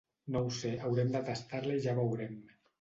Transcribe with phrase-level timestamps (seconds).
[0.35, 2.37] No ho sé; haurem de tastar-la i ja veurem.